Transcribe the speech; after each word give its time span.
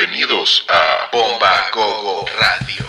Bienvenidos 0.00 0.64
a 0.70 1.14
Bomba 1.14 1.52
Gogo 1.74 2.24
Radio. 2.38 2.86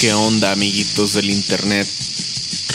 ¿Qué 0.00 0.12
onda, 0.12 0.52
amiguitos 0.52 1.14
del 1.14 1.30
internet? 1.30 1.88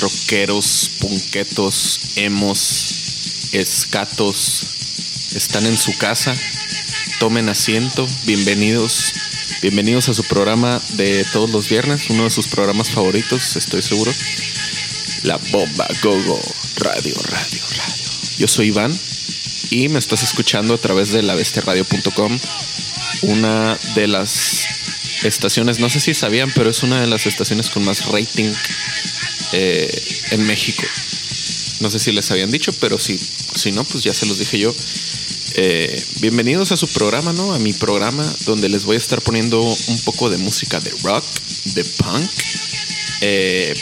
Rockeros, 0.01 0.91
punquetos, 0.99 2.17
emos, 2.17 3.53
escatos. 3.53 5.31
¿Están 5.33 5.65
en 5.65 5.77
su 5.77 5.97
casa? 5.97 6.35
Tomen 7.21 7.47
asiento. 7.47 8.05
Bienvenidos. 8.25 9.13
Bienvenidos 9.61 10.09
a 10.09 10.13
su 10.13 10.25
programa 10.25 10.81
de 10.95 11.23
todos 11.31 11.51
los 11.51 11.69
viernes, 11.69 12.09
uno 12.09 12.25
de 12.25 12.31
sus 12.31 12.47
programas 12.47 12.89
favoritos, 12.89 13.55
estoy 13.55 13.81
seguro. 13.81 14.11
La 15.23 15.37
Bomba 15.51 15.87
Gogo 16.03 16.41
Radio, 16.79 17.15
Radio, 17.29 17.61
Radio. 17.77 18.05
Yo 18.37 18.47
soy 18.49 18.67
Iván 18.67 18.91
y 19.69 19.89
me 19.89 19.99
estás 19.99 20.23
escuchando 20.23 20.73
a 20.73 20.77
través 20.77 21.11
de 21.11 21.21
lavesteradio.com, 21.21 22.39
una 23.23 23.77
de 23.95 24.07
las 24.07 24.67
estaciones, 25.23 25.79
no 25.79 25.89
sé 25.89 25.99
si 25.99 26.13
sabían, 26.13 26.51
pero 26.53 26.69
es 26.69 26.83
una 26.83 27.01
de 27.01 27.07
las 27.07 27.25
estaciones 27.25 27.69
con 27.69 27.83
más 27.85 28.07
rating 28.07 28.51
eh, 29.51 30.03
en 30.31 30.45
México. 30.45 30.83
No 31.79 31.89
sé 31.89 31.99
si 31.99 32.11
les 32.11 32.29
habían 32.31 32.51
dicho, 32.51 32.73
pero 32.73 32.99
si, 32.99 33.19
si 33.55 33.71
no, 33.71 33.83
pues 33.83 34.03
ya 34.03 34.13
se 34.13 34.25
los 34.25 34.39
dije 34.39 34.59
yo. 34.59 34.73
Eh, 35.55 36.03
bienvenidos 36.19 36.71
a 36.71 36.77
su 36.77 36.87
programa, 36.87 37.33
¿no? 37.33 37.53
A 37.53 37.59
mi 37.59 37.73
programa, 37.73 38.25
donde 38.45 38.69
les 38.69 38.85
voy 38.85 38.95
a 38.95 38.97
estar 38.97 39.21
poniendo 39.21 39.61
un 39.61 39.99
poco 40.01 40.29
de 40.29 40.37
música 40.37 40.79
de 40.79 40.91
rock, 41.03 41.23
de 41.65 41.83
punk. 41.83 42.29
Eh, 43.21 43.73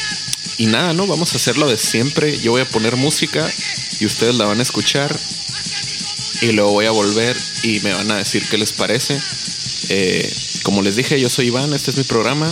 y 0.57 0.67
nada, 0.67 0.93
¿no? 0.93 1.07
Vamos 1.07 1.33
a 1.33 1.37
hacerlo 1.37 1.67
de 1.67 1.77
siempre. 1.77 2.39
Yo 2.39 2.51
voy 2.51 2.61
a 2.61 2.69
poner 2.69 2.95
música 2.95 3.51
y 3.99 4.05
ustedes 4.05 4.35
la 4.35 4.45
van 4.45 4.59
a 4.59 4.63
escuchar. 4.63 5.19
Y 6.41 6.51
luego 6.51 6.71
voy 6.71 6.85
a 6.85 6.91
volver 6.91 7.35
y 7.63 7.79
me 7.79 7.93
van 7.93 8.11
a 8.11 8.17
decir 8.17 8.47
qué 8.49 8.57
les 8.57 8.71
parece. 8.71 9.19
Eh, 9.89 10.33
como 10.63 10.81
les 10.81 10.95
dije, 10.95 11.19
yo 11.19 11.29
soy 11.29 11.47
Iván, 11.47 11.73
este 11.73 11.91
es 11.91 11.97
mi 11.97 12.03
programa. 12.03 12.51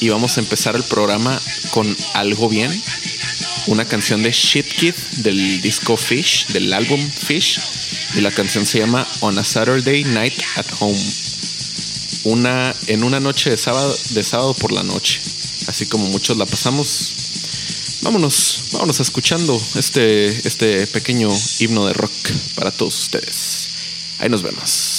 Y 0.00 0.08
vamos 0.08 0.36
a 0.36 0.40
empezar 0.40 0.76
el 0.76 0.82
programa 0.82 1.40
con 1.70 1.96
algo 2.14 2.48
bien. 2.48 2.70
Una 3.66 3.84
canción 3.84 4.22
de 4.22 4.32
Shit 4.32 4.66
Kid 4.66 4.94
del 5.18 5.62
disco 5.62 5.96
Fish, 5.96 6.48
del 6.48 6.72
álbum 6.72 7.00
Fish. 7.10 7.60
Y 8.14 8.20
la 8.20 8.30
canción 8.30 8.66
se 8.66 8.80
llama 8.80 9.06
On 9.20 9.38
a 9.38 9.44
Saturday 9.44 10.04
Night 10.04 10.34
at 10.56 10.66
Home. 10.80 10.98
Una, 12.24 12.74
en 12.88 13.04
una 13.04 13.20
noche 13.20 13.50
de 13.50 13.56
sábado, 13.56 13.96
de 14.10 14.22
sábado 14.22 14.54
por 14.54 14.72
la 14.72 14.82
noche. 14.82 15.20
Así 15.66 15.86
como 15.86 16.06
muchos 16.06 16.36
la 16.36 16.44
pasamos. 16.44 17.21
Vámonos, 18.02 18.64
vámonos 18.72 18.98
escuchando 18.98 19.60
este, 19.76 20.26
este 20.46 20.88
pequeño 20.88 21.30
himno 21.60 21.86
de 21.86 21.92
rock 21.92 22.12
para 22.56 22.72
todos 22.72 23.00
ustedes. 23.00 23.68
Ahí 24.18 24.28
nos 24.28 24.42
vemos. 24.42 24.91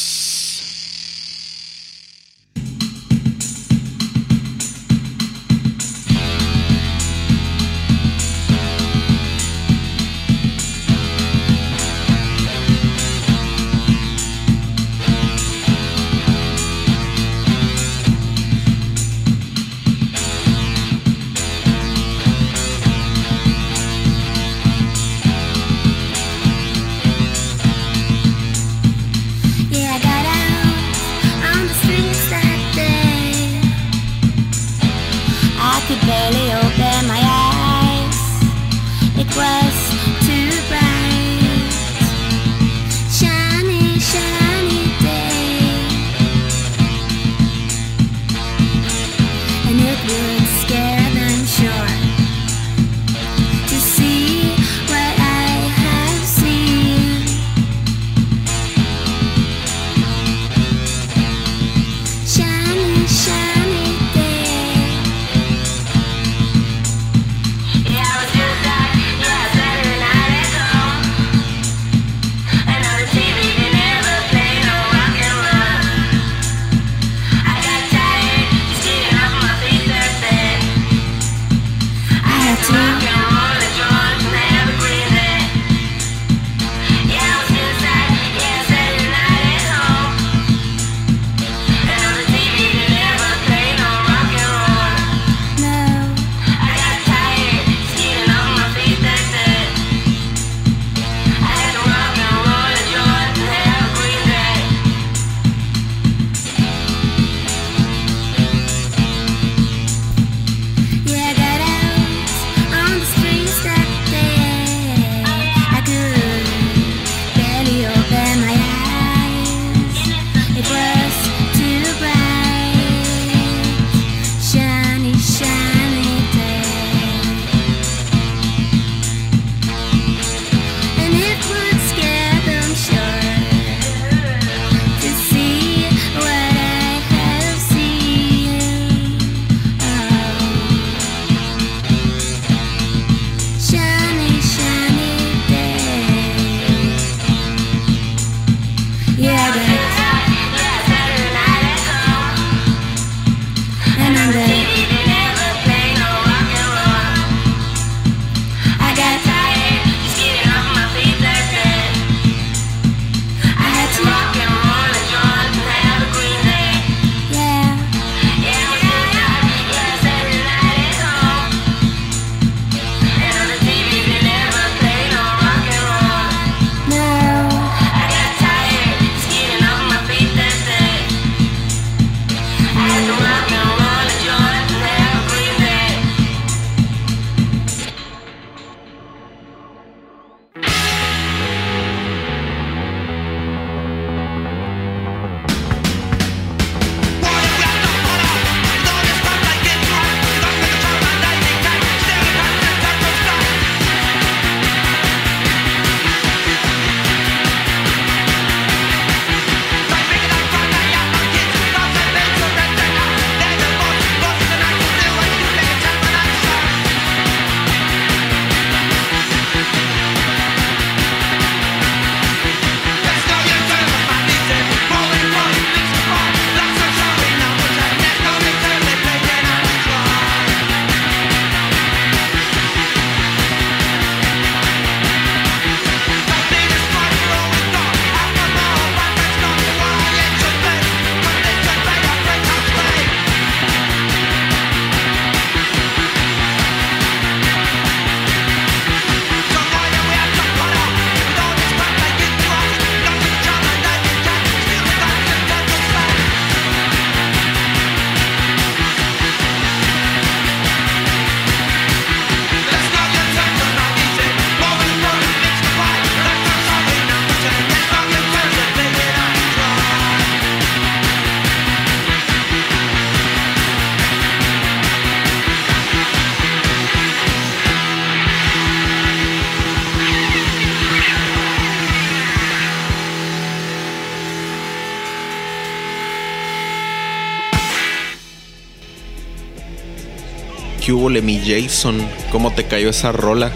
¿Qué 291.14 291.20
hubo, 291.20 291.26
mi 291.26 291.40
Jason? 291.40 292.02
¿Cómo 292.32 292.52
te 292.54 292.64
cayó 292.64 292.90
esa 292.90 293.12
rola? 293.12 293.52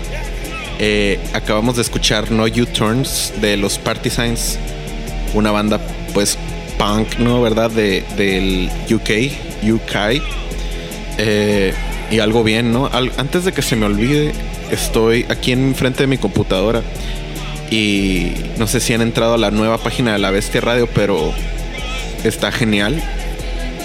Eh, 0.78 1.20
acabamos 1.34 1.76
de 1.76 1.82
escuchar 1.82 2.30
No 2.30 2.44
U-Turns 2.44 3.34
de 3.42 3.58
los 3.58 3.80
Partisans, 3.80 4.60
una 5.34 5.50
banda 5.50 5.80
pues 6.14 6.38
punk, 6.78 7.18
¿no? 7.18 7.42
¿Verdad? 7.42 7.72
De, 7.72 8.04
del 8.16 8.70
UK, 8.94 9.32
UK. 9.74 10.22
Eh, 11.18 11.74
y 12.12 12.20
algo 12.20 12.44
bien, 12.44 12.72
¿no? 12.72 12.92
antes 13.18 13.44
de 13.44 13.52
que 13.54 13.64
se 13.64 13.76
me 13.76 13.88
olvide, 13.88 14.34
estoy 14.70 15.26
aquí 15.28 15.52
en 15.52 15.74
frente 15.74 16.04
de 16.04 16.08
mi 16.08 16.20
computadora 16.20 16.84
y 17.72 18.34
no 18.60 18.68
sé 18.68 18.80
si 18.82 18.94
han 18.94 19.02
entrado 19.02 19.34
a 19.34 19.38
la 19.40 19.50
nueva 19.50 19.80
página 19.80 20.14
de 20.14 20.20
La 20.20 20.30
Bestia 20.30 20.62
Radio, 20.62 20.88
pero 20.94 21.34
está 22.24 22.52
genial. 22.52 23.02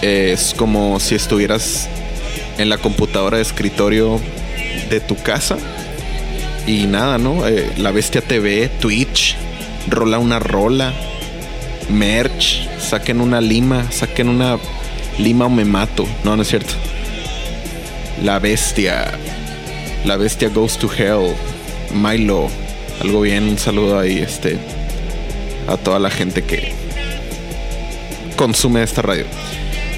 Es 0.03 0.53
como 0.55 1.01
si 1.01 1.15
estuvieras 1.15 1.89
en 2.59 2.69
la 2.69 2.79
computadora 2.79 3.37
de 3.37 3.43
escritorio 3.43 4.21
de 4.91 5.01
tu 5.01 5.17
casa. 5.17 5.57
Y 6.67 6.87
nada, 6.87 7.19
¿no? 7.19 7.47
Eh, 7.47 7.73
la 7.79 7.91
Bestia 7.91 8.21
TV, 8.21 8.69
Twitch, 8.81 9.37
rola 9.89 10.19
una 10.19 10.39
rola, 10.39 10.93
merch, 11.89 12.69
saquen 12.79 13.21
una 13.21 13.41
lima, 13.41 13.91
saquen 13.91 14.29
una 14.29 14.59
lima 15.19 15.47
o 15.47 15.51
me 15.51 15.65
mato. 15.65 16.07
No, 16.25 16.37
no 16.37 16.43
es 16.43 16.49
cierto. 16.49 16.75
La 18.23 18.39
Bestia. 18.39 19.11
La 20.05 20.17
Bestia 20.17 20.49
Goes 20.49 20.79
to 20.79 20.91
Hell. 20.93 21.35
Milo. 21.95 22.49
Algo 23.01 23.23
bien, 23.23 23.45
un 23.49 23.59
saludo 23.59 23.99
ahí 23.99 24.19
este, 24.19 24.59
a 25.67 25.77
toda 25.77 25.99
la 25.99 26.11
gente 26.11 26.43
que 26.43 26.73
consume 28.37 28.83
esta 28.83 29.03
radio. 29.03 29.25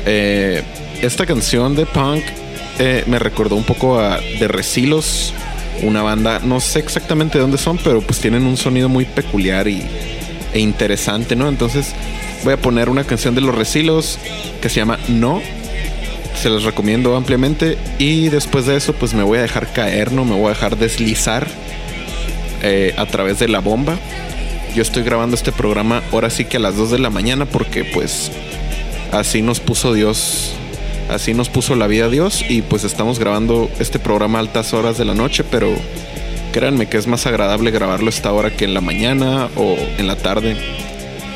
Eh, 0.06 0.62
esta 1.02 1.26
canción 1.26 1.76
de 1.76 1.84
punk 1.86 2.24
eh, 2.78 3.04
me 3.06 3.18
recordó 3.18 3.56
un 3.56 3.64
poco 3.64 3.98
a 3.98 4.18
The 4.38 4.48
Resilos, 4.48 5.32
una 5.82 6.02
banda, 6.02 6.40
no 6.42 6.60
sé 6.60 6.78
exactamente 6.78 7.38
de 7.38 7.42
dónde 7.42 7.58
son, 7.58 7.78
pero 7.78 8.00
pues 8.00 8.20
tienen 8.20 8.46
un 8.46 8.56
sonido 8.56 8.88
muy 8.88 9.04
peculiar 9.04 9.68
y, 9.68 9.82
e 10.54 10.60
interesante, 10.60 11.36
¿no? 11.36 11.48
Entonces 11.48 11.92
voy 12.44 12.54
a 12.54 12.56
poner 12.56 12.88
una 12.88 13.04
canción 13.04 13.34
de 13.34 13.40
Los 13.40 13.54
Resilos 13.54 14.18
que 14.62 14.68
se 14.68 14.76
llama 14.76 14.98
No. 15.08 15.42
Se 16.40 16.48
las 16.48 16.62
recomiendo 16.64 17.16
ampliamente 17.16 17.78
y 17.98 18.28
después 18.28 18.66
de 18.66 18.76
eso 18.76 18.92
pues 18.92 19.14
me 19.14 19.22
voy 19.22 19.38
a 19.38 19.42
dejar 19.42 19.72
caer, 19.72 20.12
¿no? 20.12 20.24
Me 20.24 20.34
voy 20.34 20.46
a 20.46 20.48
dejar 20.50 20.76
deslizar 20.76 21.46
eh, 22.62 22.94
a 22.96 23.06
través 23.06 23.38
de 23.38 23.48
la 23.48 23.60
bomba. 23.60 23.98
Yo 24.74 24.82
estoy 24.82 25.02
grabando 25.02 25.36
este 25.36 25.52
programa 25.52 26.02
ahora 26.12 26.30
sí 26.30 26.44
que 26.44 26.56
a 26.56 26.60
las 26.60 26.76
2 26.76 26.92
de 26.92 26.98
la 26.98 27.10
mañana 27.10 27.46
porque 27.46 27.84
pues 27.84 28.30
así 29.12 29.42
nos 29.42 29.60
puso 29.60 29.92
Dios, 29.92 30.54
así 31.10 31.34
nos 31.34 31.48
puso 31.48 31.74
la 31.76 31.86
vida 31.86 32.08
Dios 32.08 32.44
y 32.48 32.62
pues 32.62 32.84
estamos 32.84 33.18
grabando 33.18 33.70
este 33.78 33.98
programa 33.98 34.38
a 34.38 34.42
altas 34.42 34.72
horas 34.72 34.98
de 34.98 35.04
la 35.04 35.14
noche, 35.14 35.44
pero 35.44 35.68
créanme 36.52 36.86
que 36.86 36.96
es 36.96 37.06
más 37.06 37.26
agradable 37.26 37.70
grabarlo 37.70 38.08
esta 38.08 38.32
hora 38.32 38.50
que 38.50 38.64
en 38.64 38.74
la 38.74 38.80
mañana 38.80 39.48
o 39.56 39.76
en 39.98 40.06
la 40.06 40.16
tarde. 40.16 40.56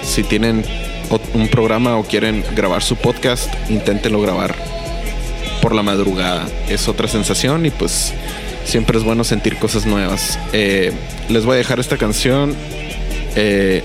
Si 0.03 0.23
tienen 0.23 0.65
un 1.35 1.49
programa 1.49 1.97
o 1.97 2.05
quieren 2.05 2.45
grabar 2.55 2.83
su 2.83 2.97
podcast, 2.97 3.53
inténtenlo 3.69 4.21
grabar 4.21 4.55
por 5.61 5.75
la 5.75 5.83
madrugada. 5.83 6.47
Es 6.69 6.89
otra 6.89 7.09
sensación 7.09 7.67
y 7.67 7.71
pues 7.71 8.13
siempre 8.65 8.99
es 8.99 9.05
bueno 9.05 9.25
sentir 9.25 9.57
cosas 9.57 9.87
nuevas. 9.87 10.39
Eh, 10.53 10.93
les 11.29 11.45
voy 11.45 11.55
a 11.55 11.59
dejar 11.59 11.81
esta 11.81 11.97
canción. 11.97 12.55
Eh, 13.35 13.83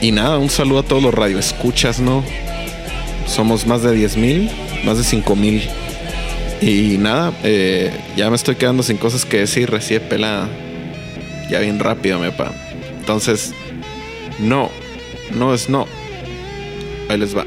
y 0.00 0.10
nada, 0.12 0.38
un 0.38 0.50
saludo 0.50 0.80
a 0.80 0.82
todos 0.82 1.02
los 1.02 1.14
radioescuchas, 1.14 2.00
¿no? 2.00 2.24
Somos 3.26 3.66
más 3.66 3.82
de 3.82 3.92
10 3.92 4.16
mil, 4.16 4.50
más 4.84 4.98
de 4.98 5.04
5 5.04 5.36
mil. 5.36 5.62
Y 6.60 6.96
nada, 6.98 7.32
eh, 7.42 7.90
ya 8.16 8.30
me 8.30 8.36
estoy 8.36 8.54
quedando 8.54 8.82
sin 8.82 8.96
cosas 8.96 9.24
que 9.24 9.38
decir, 9.38 9.70
recién 9.70 10.02
pelada. 10.02 10.48
Ya 11.50 11.58
bien 11.60 11.78
rápido, 11.78 12.18
mepa. 12.18 12.52
Entonces, 12.98 13.52
no, 14.38 14.70
no 15.34 15.54
es 15.54 15.68
no. 15.68 15.86
Ahí 17.08 17.18
les 17.18 17.36
va. 17.36 17.44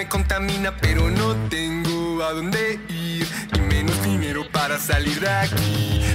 Me 0.00 0.08
contamina, 0.08 0.74
pero 0.80 1.10
no 1.10 1.34
tengo 1.50 2.24
a 2.24 2.32
dónde 2.32 2.80
ir, 2.88 3.26
y 3.54 3.60
menos 3.60 4.02
dinero 4.02 4.46
para 4.50 4.78
salir 4.78 5.20
de 5.20 5.28
aquí. 5.28 6.09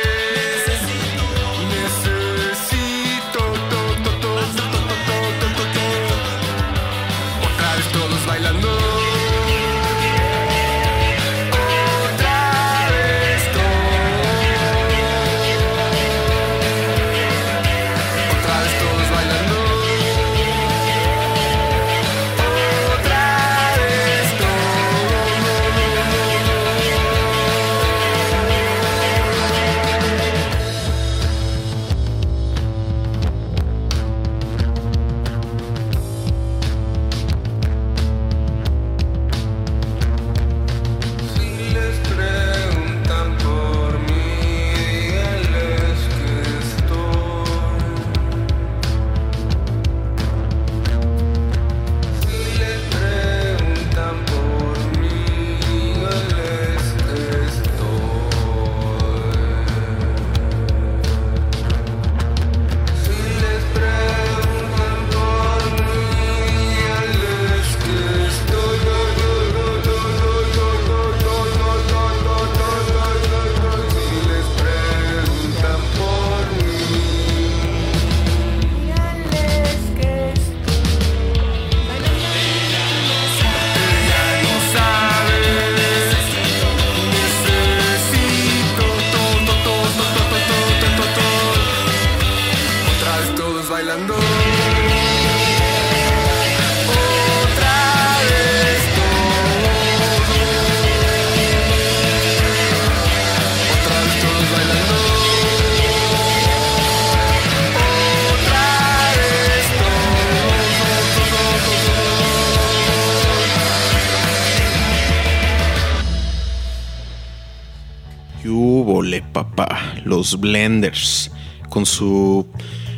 Blenders. 120.37 121.31
Con 121.69 121.87
su 121.87 122.47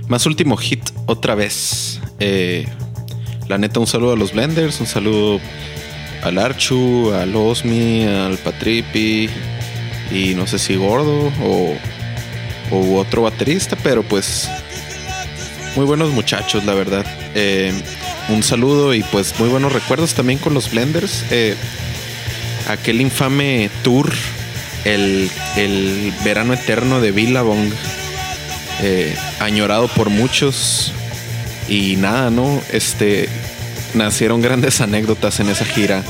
más 0.08 0.26
último 0.26 0.56
hit 0.56 0.82
otra 1.06 1.34
vez. 1.34 2.00
Eh, 2.18 2.66
la 3.48 3.58
neta, 3.58 3.80
un 3.80 3.86
saludo 3.86 4.12
a 4.12 4.16
los 4.16 4.32
Blenders. 4.32 4.80
Un 4.80 4.86
saludo 4.86 5.40
al 6.22 6.38
Archu, 6.38 7.12
al 7.12 7.34
Osmi, 7.34 8.04
al 8.04 8.38
Patripi. 8.38 9.28
Y 10.12 10.34
no 10.34 10.46
sé 10.46 10.58
si 10.58 10.76
Gordo 10.76 11.32
o, 11.42 11.76
o 12.70 12.98
otro 12.98 13.22
baterista. 13.22 13.76
Pero 13.82 14.02
pues 14.02 14.48
muy 15.76 15.84
buenos 15.86 16.10
muchachos, 16.10 16.64
la 16.64 16.74
verdad. 16.74 17.06
Eh, 17.34 17.72
un 18.28 18.42
saludo 18.42 18.94
y 18.94 19.02
pues 19.04 19.38
muy 19.38 19.48
buenos 19.48 19.72
recuerdos 19.72 20.14
también 20.14 20.38
con 20.38 20.54
los 20.54 20.70
Blenders. 20.70 21.24
Eh, 21.30 21.56
aquel 22.68 23.00
infame 23.00 23.70
tour, 23.82 24.10
el, 24.84 25.30
el 25.56 26.12
verano 26.24 26.54
eterno 26.54 27.00
de 27.00 27.12
Billabong, 27.12 27.70
eh, 28.82 29.14
añorado 29.40 29.88
por 29.88 30.10
muchos. 30.10 30.92
Y 31.68 31.96
nada, 31.96 32.30
¿no? 32.30 32.60
Este, 32.72 33.28
nacieron 33.94 34.40
grandes 34.40 34.80
anécdotas 34.80 35.40
en 35.40 35.48
esa 35.48 35.64
gira. 35.64 36.02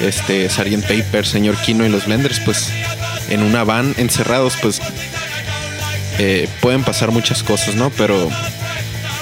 Este, 0.00 0.48
Sargent 0.48 0.84
Paper, 0.84 1.26
Señor 1.26 1.56
Kino 1.56 1.86
y 1.86 1.88
los 1.88 2.06
Blenders, 2.06 2.40
pues 2.40 2.70
en 3.28 3.42
una 3.42 3.64
van 3.64 3.94
encerrados, 3.96 4.54
pues 4.60 4.80
eh, 6.18 6.48
pueden 6.60 6.82
pasar 6.82 7.10
muchas 7.10 7.42
cosas, 7.42 7.74
¿no? 7.76 7.90
Pero 7.90 8.28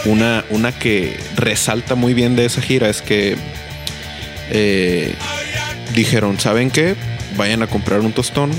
una, 0.04 0.44
una 0.50 0.72
que 0.72 1.18
resalta 1.36 1.94
muy 1.94 2.14
bien 2.14 2.36
de 2.36 2.46
esa 2.46 2.62
gira 2.62 2.88
es 2.88 3.02
que 3.02 3.36
eh, 4.50 5.14
dijeron, 5.94 6.40
¿saben 6.40 6.70
qué? 6.70 6.94
Vayan 7.36 7.62
a 7.62 7.66
comprar 7.66 8.00
un 8.00 8.12
tostón. 8.12 8.50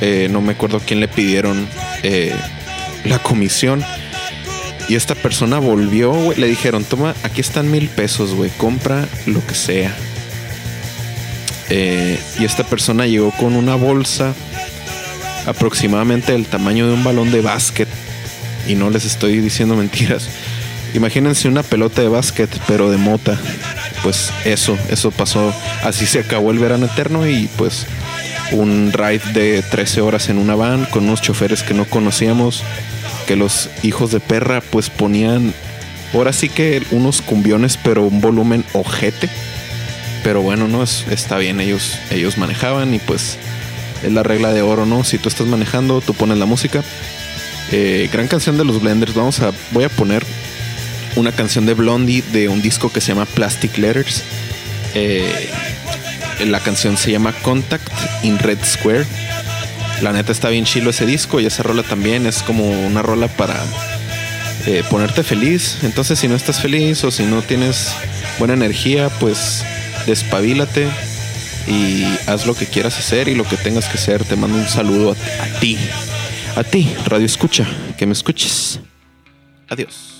Eh, 0.00 0.28
no 0.30 0.40
me 0.40 0.52
acuerdo 0.52 0.80
quién 0.84 1.00
le 1.00 1.08
pidieron 1.08 1.68
eh, 2.02 2.34
la 3.04 3.18
comisión. 3.18 3.84
Y 4.88 4.94
esta 4.96 5.14
persona 5.14 5.58
volvió. 5.58 6.32
Le 6.36 6.46
dijeron, 6.46 6.84
toma, 6.84 7.14
aquí 7.22 7.40
están 7.40 7.70
mil 7.70 7.88
pesos, 7.88 8.34
güey. 8.34 8.50
Compra 8.50 9.06
lo 9.26 9.44
que 9.46 9.54
sea. 9.54 9.94
Eh, 11.68 12.18
y 12.38 12.44
esta 12.44 12.64
persona 12.64 13.06
llegó 13.06 13.30
con 13.30 13.54
una 13.54 13.76
bolsa 13.76 14.34
aproximadamente 15.46 16.32
del 16.32 16.46
tamaño 16.46 16.88
de 16.88 16.94
un 16.94 17.04
balón 17.04 17.30
de 17.30 17.40
básquet. 17.40 17.88
Y 18.66 18.74
no 18.74 18.90
les 18.90 19.04
estoy 19.04 19.40
diciendo 19.40 19.76
mentiras. 19.76 20.28
Imagínense 20.94 21.46
una 21.46 21.62
pelota 21.62 22.02
de 22.02 22.08
básquet, 22.08 22.50
pero 22.66 22.90
de 22.90 22.96
mota. 22.96 23.38
Pues 24.02 24.32
eso, 24.44 24.76
eso 24.88 25.10
pasó. 25.10 25.54
Así 25.84 26.06
se 26.06 26.20
acabó 26.20 26.50
el 26.50 26.58
verano 26.58 26.86
eterno 26.86 27.28
y 27.28 27.48
pues 27.56 27.86
un 28.52 28.92
ride 28.92 29.32
de 29.32 29.62
13 29.62 30.00
horas 30.00 30.28
en 30.28 30.38
una 30.38 30.54
van 30.54 30.84
con 30.86 31.04
unos 31.04 31.22
choferes 31.22 31.62
que 31.62 31.74
no 31.74 31.84
conocíamos. 31.84 32.62
Que 33.26 33.36
los 33.36 33.70
hijos 33.82 34.10
de 34.10 34.20
perra 34.20 34.60
pues 34.60 34.90
ponían 34.90 35.54
ahora 36.14 36.32
sí 36.32 36.48
que 36.48 36.82
unos 36.90 37.22
cumbiones, 37.22 37.76
pero 37.76 38.04
un 38.04 38.20
volumen 38.20 38.64
ojete. 38.72 39.28
Pero 40.22 40.42
bueno, 40.42 40.68
no 40.68 40.82
es, 40.82 41.06
está 41.10 41.38
bien, 41.38 41.60
ellos, 41.60 41.98
ellos 42.10 42.36
manejaban 42.36 42.92
y 42.92 42.98
pues 42.98 43.38
es 44.02 44.12
la 44.12 44.22
regla 44.22 44.52
de 44.52 44.62
oro, 44.62 44.86
¿no? 44.86 45.04
Si 45.04 45.18
tú 45.18 45.28
estás 45.28 45.46
manejando, 45.46 46.00
tú 46.00 46.14
pones 46.14 46.38
la 46.38 46.46
música. 46.46 46.82
Eh, 47.72 48.08
gran 48.12 48.28
canción 48.28 48.58
de 48.58 48.64
los 48.64 48.82
Blenders. 48.82 49.14
Vamos 49.14 49.40
a, 49.40 49.52
voy 49.70 49.84
a 49.84 49.88
poner 49.88 50.24
una 51.16 51.32
canción 51.32 51.66
de 51.66 51.74
Blondie 51.74 52.22
de 52.32 52.48
un 52.48 52.62
disco 52.62 52.92
que 52.92 53.00
se 53.00 53.08
llama 53.08 53.26
Plastic 53.26 53.76
Letters. 53.78 54.22
Eh, 54.94 55.50
la 56.46 56.60
canción 56.60 56.96
se 56.96 57.10
llama 57.10 57.32
Contact 57.42 57.90
in 58.22 58.38
Red 58.38 58.58
Square. 58.64 59.06
La 60.02 60.12
neta 60.12 60.32
está 60.32 60.48
bien 60.48 60.64
chilo 60.64 60.90
ese 60.90 61.06
disco 61.06 61.40
y 61.40 61.46
esa 61.46 61.62
rola 61.62 61.82
también 61.82 62.26
es 62.26 62.42
como 62.42 62.68
una 62.86 63.02
rola 63.02 63.28
para 63.28 63.54
eh, 64.66 64.82
ponerte 64.88 65.22
feliz. 65.22 65.78
Entonces 65.82 66.18
si 66.18 66.28
no 66.28 66.34
estás 66.34 66.60
feliz 66.60 67.04
o 67.04 67.10
si 67.10 67.24
no 67.24 67.42
tienes 67.42 67.92
buena 68.38 68.54
energía, 68.54 69.08
pues 69.20 69.64
despabilate 70.06 70.88
y 71.66 72.04
haz 72.26 72.46
lo 72.46 72.54
que 72.54 72.66
quieras 72.66 72.98
hacer 72.98 73.28
y 73.28 73.34
lo 73.34 73.44
que 73.44 73.56
tengas 73.56 73.86
que 73.86 73.98
hacer. 73.98 74.24
Te 74.24 74.36
mando 74.36 74.56
un 74.56 74.68
saludo 74.68 75.16
a 75.40 75.60
ti, 75.60 75.78
a 76.56 76.64
ti, 76.64 76.92
Radio 77.06 77.26
Escucha, 77.26 77.66
que 77.98 78.06
me 78.06 78.12
escuches. 78.12 78.80
Adiós. 79.68 80.19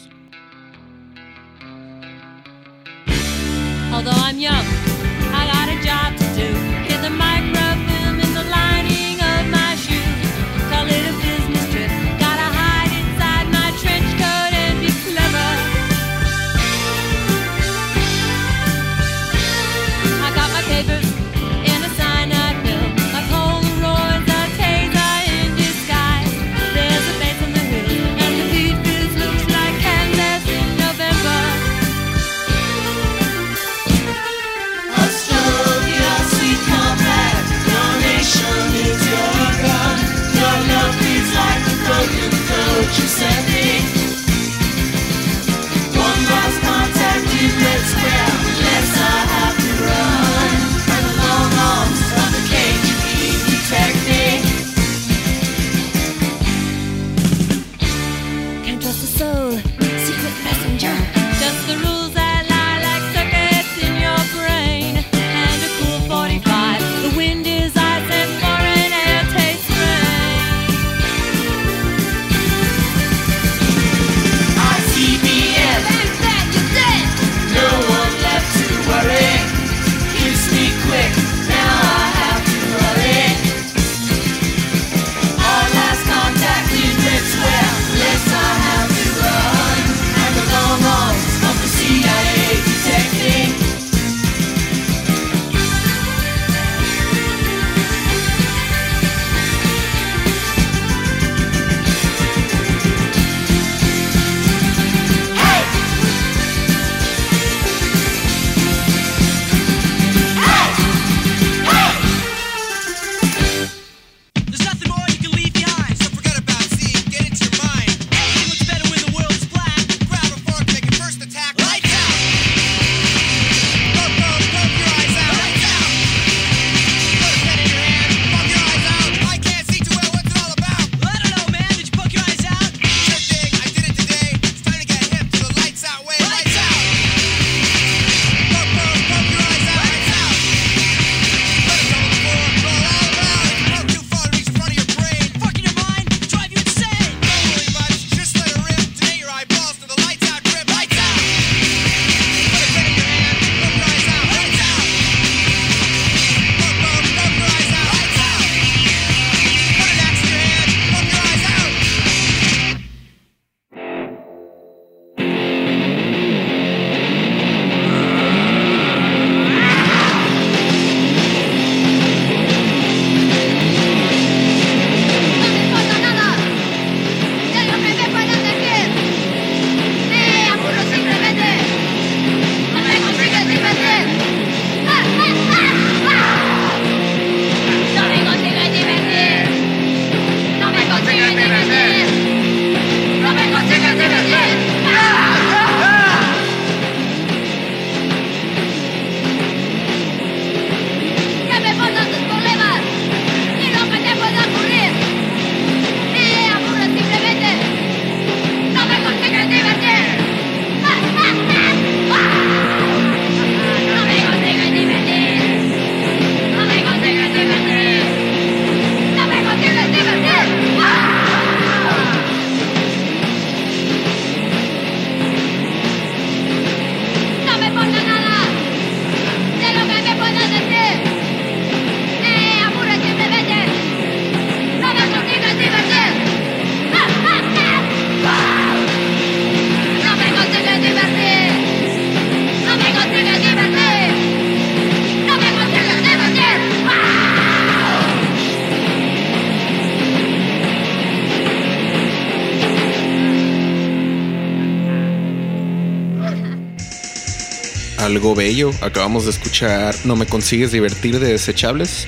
algo 258.20 258.35
bello. 258.35 258.70
Acabamos 258.83 259.24
de 259.24 259.30
escuchar 259.30 259.94
No 260.04 260.14
me 260.14 260.26
consigues 260.26 260.72
divertir 260.72 261.18
de 261.18 261.28
desechables. 261.28 262.06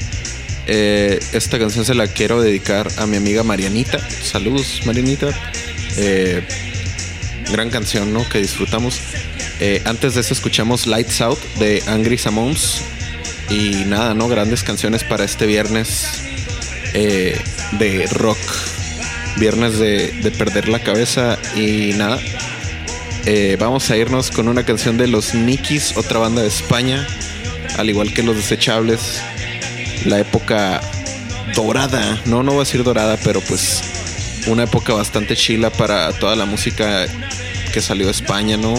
Eh, 0.67 1.19
esta 1.33 1.59
canción 1.59 1.87
se 1.87 1.95
la 1.95 2.07
quiero 2.07 2.43
dedicar 2.43 2.87
a 2.99 3.07
mi 3.07 3.17
amiga 3.17 3.43
Marianita. 3.43 3.99
Saludos, 3.99 4.83
Marianita. 4.85 5.29
Eh, 5.97 6.47
gran 7.51 7.71
canción, 7.71 8.13
¿no? 8.13 8.29
Que 8.29 8.41
disfrutamos. 8.41 9.01
Eh, 9.59 9.81
antes 9.87 10.15
de 10.15 10.21
eso 10.21 10.35
escuchamos 10.35 10.87
Lights 10.87 11.23
Out 11.23 11.43
de 11.59 11.83
Angry 11.87 12.19
Samons. 12.19 12.83
Y 13.49 13.87
nada, 13.87 14.13
¿no? 14.13 14.29
Grandes 14.29 14.63
canciones 14.63 15.05
para 15.05 15.25
este 15.25 15.47
viernes 15.47 16.21
eh, 16.93 17.41
de 17.79 18.07
rock. 18.09 18.39
Viernes 19.39 19.79
de, 19.79 20.09
de 20.09 20.31
perder 20.31 20.69
la 20.69 20.81
cabeza 20.81 21.39
y 21.57 21.95
nada, 21.95 22.21
eh, 23.25 23.57
vamos 23.59 23.89
a 23.89 23.97
irnos 23.97 24.33
con 24.33 24.49
una 24.49 24.65
canción 24.65 24.97
de 24.97 25.07
los 25.07 25.33
Nikis, 25.33 25.97
otra 25.97 26.19
banda 26.19 26.43
de 26.43 26.49
España, 26.49 27.07
al 27.79 27.89
igual 27.89 28.13
que 28.13 28.25
los 28.25 28.35
desechables, 28.35 29.23
la 30.07 30.19
época 30.19 30.81
dorada, 31.55 32.21
no, 32.25 32.43
no 32.43 32.51
voy 32.53 32.63
a 32.63 32.65
decir 32.65 32.83
dorada, 32.83 33.17
pero 33.23 33.41
pues 33.41 33.81
una 34.49 34.65
época 34.65 34.93
bastante 34.95 35.37
chila 35.37 35.71
para 35.71 36.13
toda 36.13 36.35
la 36.35 36.47
música 36.47 37.07
que 37.73 37.81
salió 37.81 38.07
de 38.07 38.13
España, 38.13 38.57
¿no? 38.57 38.75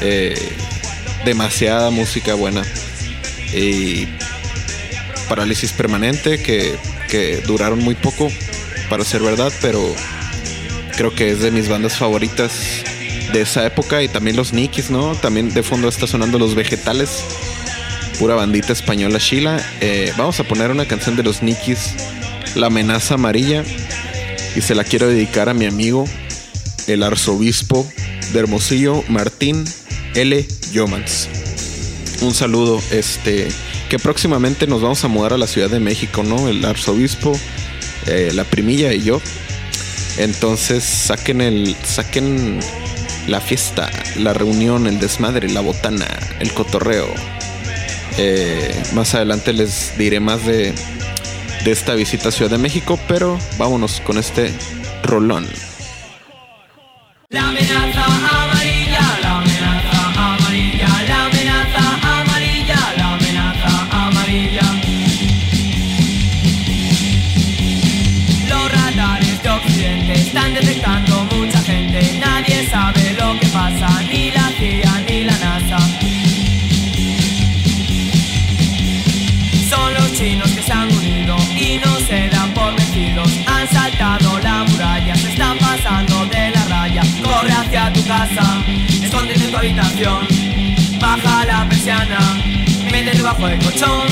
Eh, 0.00 0.34
demasiada 1.24 1.90
música 1.90 2.34
buena. 2.34 2.64
Y 3.54 4.08
parálisis 5.28 5.72
permanente 5.72 6.42
que, 6.42 6.74
que 7.08 7.36
duraron 7.46 7.78
muy 7.78 7.94
poco, 7.94 8.32
para 8.90 9.04
ser 9.04 9.22
verdad, 9.22 9.52
pero 9.60 9.94
creo 10.96 11.14
que 11.14 11.30
es 11.30 11.40
de 11.40 11.52
mis 11.52 11.68
bandas 11.68 11.96
favoritas 11.96 12.82
de 13.32 13.42
esa 13.42 13.66
época 13.66 14.02
y 14.02 14.08
también 14.08 14.36
los 14.36 14.52
Nikis, 14.52 14.90
¿no? 14.90 15.14
También 15.14 15.52
de 15.52 15.62
fondo 15.62 15.88
está 15.88 16.06
sonando 16.06 16.38
los 16.38 16.54
vegetales, 16.54 17.22
pura 18.18 18.34
bandita 18.34 18.72
española 18.72 19.18
chila. 19.18 19.60
Eh, 19.80 20.12
vamos 20.16 20.40
a 20.40 20.44
poner 20.44 20.70
una 20.70 20.86
canción 20.86 21.16
de 21.16 21.22
los 21.22 21.42
Nikis, 21.42 21.94
La 22.54 22.68
amenaza 22.68 23.14
amarilla, 23.14 23.64
y 24.56 24.60
se 24.60 24.74
la 24.74 24.84
quiero 24.84 25.08
dedicar 25.08 25.48
a 25.48 25.54
mi 25.54 25.66
amigo, 25.66 26.06
el 26.86 27.02
arzobispo 27.02 27.86
de 28.32 28.38
Hermosillo, 28.40 29.04
Martín 29.08 29.64
L. 30.14 30.46
Yomans. 30.72 31.28
Un 32.20 32.34
saludo, 32.34 32.80
este, 32.90 33.48
que 33.88 33.98
próximamente 33.98 34.66
nos 34.66 34.82
vamos 34.82 35.04
a 35.04 35.08
mudar 35.08 35.32
a 35.32 35.38
la 35.38 35.46
Ciudad 35.46 35.70
de 35.70 35.80
México, 35.80 36.22
¿no? 36.22 36.48
El 36.48 36.64
arzobispo, 36.64 37.38
eh, 38.06 38.30
la 38.34 38.44
primilla 38.44 38.92
y 38.92 39.02
yo. 39.02 39.20
Entonces 40.18 40.82
saquen 40.82 41.40
el, 41.40 41.76
saquen 41.84 42.58
la 43.28 43.40
fiesta, 43.40 43.90
la 44.16 44.32
reunión, 44.32 44.86
el 44.86 44.98
desmadre, 44.98 45.48
la 45.50 45.60
botana, 45.60 46.08
el 46.40 46.52
cotorreo. 46.52 47.06
Eh, 48.16 48.74
más 48.94 49.14
adelante 49.14 49.52
les 49.52 49.96
diré 49.96 50.18
más 50.18 50.44
de, 50.44 50.72
de 51.64 51.70
esta 51.70 51.94
visita 51.94 52.30
a 52.30 52.32
Ciudad 52.32 52.50
de 52.50 52.58
México, 52.58 52.98
pero 53.06 53.38
vámonos 53.58 54.00
con 54.00 54.18
este 54.18 54.50
rolón. 55.04 55.46
Habitación. 89.58 90.26
Baja 91.00 91.44
la 91.44 91.68
persiana, 91.68 92.18
métete 92.90 93.22
bajo 93.22 93.48
el 93.48 93.58
colchón. 93.58 94.06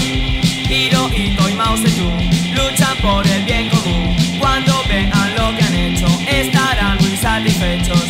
Hirohito 0.69 1.49
y 1.49 1.55
Mao 1.55 1.77
Zedong 1.77 2.31
luchan 2.57 2.97
por 3.01 3.27
el 3.27 3.45
bien 3.45 3.69
común. 3.71 4.17
Cuando 4.41 4.83
vean 4.89 5.35
lo 5.39 5.57
que 5.57 5.63
han 5.63 5.75
hecho, 5.75 6.07
estarán 6.27 6.99
muy 6.99 7.17
satisfechos. 7.17 8.05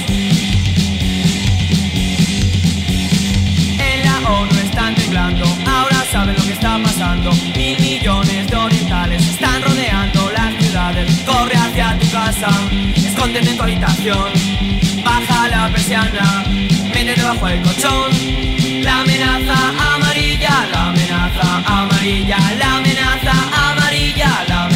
En 3.79 4.05
la 4.05 4.31
ONU 4.31 4.59
están 4.64 4.94
temblando, 4.94 5.44
ahora 5.66 6.05
saben 6.11 6.35
lo 6.37 6.42
que 6.42 6.53
está 6.53 6.79
pasando. 6.83 7.33
Mil 7.55 7.79
millones 7.81 8.46
de 8.46 8.57
orientales 8.57 9.22
están 9.29 9.62
rodeando 9.62 10.31
las 10.33 10.55
ciudades. 10.55 11.20
Corre 11.27 11.57
hacia 11.57 11.99
tu 11.99 12.11
casa, 12.11 12.49
escóndete 12.96 13.51
en 13.51 13.57
tu 13.57 13.62
habitación. 13.62 14.31
Baja 15.05 15.49
la 15.49 15.68
persiana, 15.68 16.44
métete 17.06 17.24
bajo 17.24 17.48
el 17.48 17.62
colchón. 17.62 18.10
La 18.82 19.00
amenaza 19.00 19.94
amarilla, 19.94 20.66
la 20.72 20.88
amenaza 20.88 21.62
amarilla, 21.66 22.38
la 22.58 22.76
amenaza 22.76 23.32
amarilla, 23.70 24.44
la 24.48 24.64
amenaza 24.64 24.75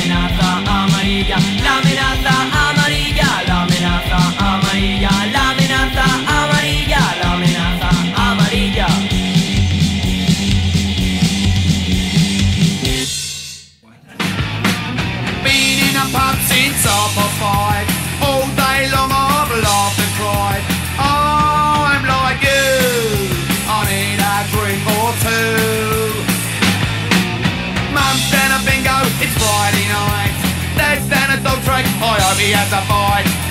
he 32.40 32.52
has 32.52 32.72
a 32.72 32.80
voice 32.88 33.49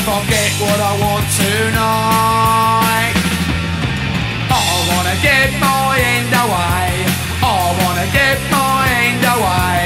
if 0.00 0.08
I 0.08 0.18
get 0.32 0.52
what 0.64 0.80
I 0.80 0.92
want 1.04 1.26
tonight. 1.44 3.14
I 4.48 4.70
wanna 4.90 5.16
get 5.28 5.48
my 5.60 5.92
end 6.14 6.32
away. 6.44 6.88
I 7.42 7.60
wanna 7.80 8.06
get 8.18 8.38
my 8.50 8.80
end 9.04 9.24
away. 9.36 9.79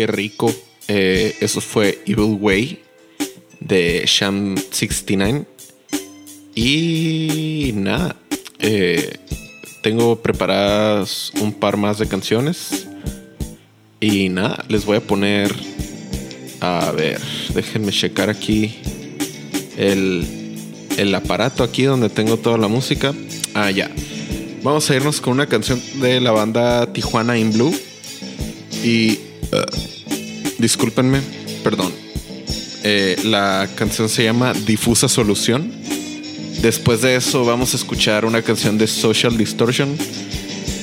Qué 0.00 0.06
rico. 0.06 0.50
Eh, 0.88 1.36
eso 1.42 1.60
fue 1.60 2.02
Evil 2.06 2.38
Way 2.40 2.80
de 3.60 4.02
Sham 4.06 4.56
69. 4.56 5.44
Y 6.54 7.72
nada. 7.74 8.16
eh, 8.60 9.18
tengo 9.82 10.22
preparadas 10.22 11.32
un 11.38 11.52
par 11.52 11.76
más 11.76 11.98
de 11.98 12.08
canciones. 12.08 12.86
Y 14.00 14.30
nada, 14.30 14.64
les 14.68 14.86
voy 14.86 14.96
a 14.96 15.00
poner. 15.02 15.54
A 16.62 16.92
ver, 16.92 17.20
déjenme 17.52 17.92
checar 17.92 18.30
aquí 18.30 18.76
el, 19.76 20.24
el 20.96 21.14
aparato 21.14 21.62
aquí 21.62 21.82
donde 21.82 22.08
tengo 22.08 22.38
toda 22.38 22.56
la 22.56 22.68
música. 22.68 23.12
Ah, 23.52 23.70
ya. 23.70 23.90
Vamos 24.62 24.90
a 24.90 24.96
irnos 24.96 25.20
con 25.20 25.34
una 25.34 25.46
canción 25.46 25.78
de 25.96 26.22
la 26.22 26.32
banda 26.32 26.90
Tijuana 26.90 27.36
in 27.36 27.52
Blue. 27.52 27.78
Y. 28.82 29.18
uh, 29.52 30.58
discúlpenme, 30.58 31.20
perdón. 31.62 31.92
Eh, 32.82 33.16
la 33.24 33.68
canción 33.74 34.08
se 34.08 34.24
llama 34.24 34.52
Difusa 34.54 35.08
Solución. 35.08 35.70
Después 36.62 37.02
de 37.02 37.16
eso, 37.16 37.44
vamos 37.44 37.74
a 37.74 37.76
escuchar 37.76 38.24
una 38.24 38.42
canción 38.42 38.78
de 38.78 38.86
Social 38.86 39.36
Distortion. 39.36 39.96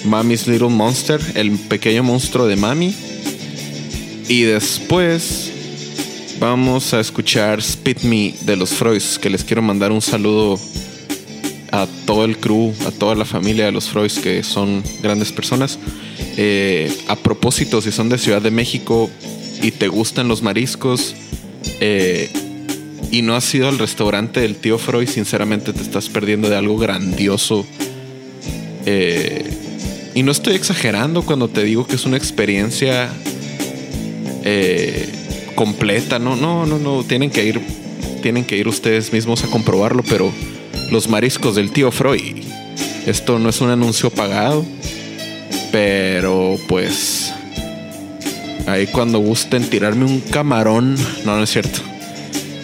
Mommy's 0.06 0.48
Little 0.48 0.70
Monster, 0.70 1.20
el 1.36 1.52
pequeño 1.52 2.04
monstruo 2.04 2.48
de 2.48 2.56
Mami. 2.56 2.96
Y 4.28 4.42
después 4.44 5.52
vamos 6.40 6.94
a 6.94 7.00
escuchar 7.00 7.62
Spit 7.62 8.02
Me 8.04 8.34
de 8.42 8.56
los 8.56 8.72
Freuds, 8.72 9.18
que 9.20 9.30
les 9.30 9.44
quiero 9.44 9.62
mandar 9.62 9.92
un 9.92 10.02
saludo 10.02 10.60
a 11.72 11.88
todo 12.06 12.26
el 12.26 12.38
crew, 12.38 12.74
a 12.86 12.92
toda 12.92 13.16
la 13.16 13.26
familia 13.26 13.66
de 13.66 13.72
los 13.72 13.90
Freuds, 13.90 14.20
que 14.20 14.44
son 14.44 14.84
grandes 15.02 15.32
personas. 15.32 15.80
Eh, 16.38 16.96
a 17.08 17.16
propósito, 17.16 17.82
si 17.82 17.92
son 17.92 18.10
de 18.10 18.18
Ciudad 18.18 18.42
de 18.42 18.52
México 18.52 19.10
y 19.62 19.72
te 19.72 19.88
gustan 19.88 20.28
los 20.28 20.44
mariscos 20.44 21.16
eh, 21.80 22.30
y 23.12 23.24
no 23.24 23.36
has 23.36 23.54
ido 23.56 23.68
al 23.68 23.80
restaurante 23.80 24.42
del 24.42 24.56
tío 24.56 24.78
Freud, 24.78 25.08
sinceramente 25.08 25.74
te 25.74 25.82
estás 25.82 26.10
perdiendo 26.10 26.50
de 26.50 26.56
algo 26.56 26.78
grandioso. 26.78 27.66
Eh, 28.86 29.50
y 30.14 30.24
no 30.24 30.32
estoy 30.32 30.56
exagerando 30.56 31.24
cuando 31.24 31.48
te 31.48 31.64
digo 31.64 31.86
que 31.86 31.96
es 31.96 32.06
una 32.06 32.18
experiencia 32.18 33.10
eh, 34.44 35.10
completa. 35.56 36.20
No, 36.20 36.36
no, 36.36 36.66
no, 36.66 36.80
no. 36.80 37.04
Tienen 37.04 37.30
que 37.30 37.46
ir, 37.46 37.62
tienen 38.22 38.46
que 38.46 38.58
ir 38.58 38.68
ustedes 38.68 39.14
mismos 39.14 39.44
a 39.44 39.48
comprobarlo. 39.48 40.04
Pero 40.04 40.32
los 40.90 41.08
mariscos 41.08 41.56
del 41.56 41.72
tío 41.72 41.92
Freud. 41.92 42.38
Esto 43.06 43.40
no 43.40 43.50
es 43.50 43.62
un 43.62 43.70
anuncio 43.70 44.10
pagado, 44.10 44.66
pero 45.78 46.58
pues 46.68 47.32
ahí 48.66 48.88
cuando 48.88 49.20
gusten 49.20 49.70
tirarme 49.70 50.06
un 50.06 50.22
camarón, 50.22 50.96
no, 51.24 51.38
no 51.38 51.44
es 51.44 51.52
cierto. 51.52 51.82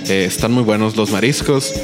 Eh, 0.10 0.26
están 0.26 0.52
muy 0.52 0.64
buenos 0.64 0.96
los 0.96 1.12
mariscos 1.12 1.76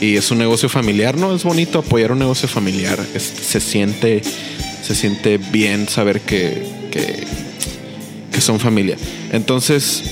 y 0.00 0.14
es 0.14 0.30
un 0.30 0.38
negocio 0.38 0.68
familiar, 0.68 1.18
¿no? 1.18 1.34
Es 1.34 1.42
bonito 1.42 1.80
apoyar 1.80 2.12
un 2.12 2.20
negocio 2.20 2.48
familiar. 2.48 3.04
Se 3.18 3.58
siente, 3.58 4.22
se 4.80 4.94
siente 4.94 5.38
bien 5.38 5.88
saber 5.88 6.20
que, 6.20 6.62
que, 6.92 7.24
que 8.30 8.40
son 8.40 8.60
familia. 8.60 8.96
Entonces, 9.32 10.04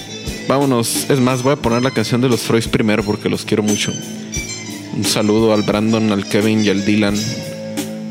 vámonos. 0.49 1.09
Es 1.09 1.21
más, 1.21 1.45
voy 1.45 1.53
a 1.53 1.57
poner 1.57 1.85
la 1.85 1.93
canción 1.93 2.21
de 2.21 2.29
los 2.29 2.41
Freud 2.41 2.67
primero 2.67 3.05
porque 3.05 3.29
los 3.29 3.45
quiero 3.45 3.63
mucho. 3.63 3.93
Un 4.97 5.05
saludo 5.05 5.55
al 5.55 5.63
Brandon, 5.63 6.11
al 6.11 6.29
Kevin 6.29 6.65
y 6.65 6.71
al 6.71 6.85
Dylan. 6.85 7.15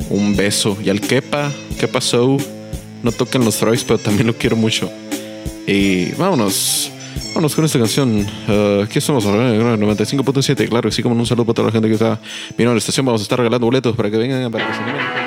Un 0.10 0.38
beso. 0.38 0.78
Y 0.82 0.90
al 0.90 1.02
Kepa, 1.02 1.52
¿qué 1.78 1.90
pasó? 1.90 2.38
No 3.04 3.12
toquen 3.12 3.44
los 3.44 3.58
Freud, 3.58 3.80
pero 3.86 4.00
también 4.00 4.28
lo 4.28 4.34
quiero 4.34 4.56
mucho. 4.56 4.90
Y 5.68 6.12
vámonos. 6.14 6.90
Vámonos 7.28 7.56
con 7.56 7.66
esta 7.66 7.78
canción. 7.78 8.26
Uh, 8.48 8.84
aquí 8.84 9.00
estamos 9.00 9.26
en 9.26 9.36
el 9.36 9.80
95.7. 9.80 10.70
Claro, 10.70 10.90
así 10.90 11.04
como 11.04 11.16
un 11.16 11.26
saludo 11.26 11.46
para 11.46 11.56
toda 11.56 11.68
la 11.68 11.72
gente 11.72 11.88
que 11.88 11.96
está 11.96 12.20
viendo 12.58 12.74
la 12.74 12.80
estación. 12.80 13.06
Vamos 13.06 13.22
a 13.22 13.24
estar 13.24 13.38
regalando 13.38 13.68
boletos 13.68 13.96
para 13.96 14.10
que 14.10 14.18
vengan 14.18 14.52
para 14.52 14.68
que 14.68 14.74
se 14.74 14.80
animen. 14.82 15.23